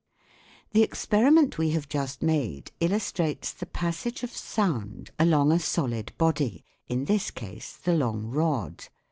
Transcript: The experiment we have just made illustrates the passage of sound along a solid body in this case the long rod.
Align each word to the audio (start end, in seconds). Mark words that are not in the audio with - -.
The 0.71 0.81
experiment 0.81 1.59
we 1.59 1.69
have 1.77 1.87
just 1.87 2.23
made 2.23 2.71
illustrates 2.79 3.53
the 3.53 3.67
passage 3.67 4.23
of 4.23 4.35
sound 4.35 5.11
along 5.19 5.51
a 5.51 5.59
solid 5.59 6.11
body 6.17 6.65
in 6.87 7.05
this 7.05 7.29
case 7.29 7.73
the 7.77 7.93
long 7.93 8.25
rod. 8.25 8.87